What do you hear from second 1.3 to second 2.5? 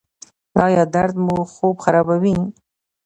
خوب خرابوي؟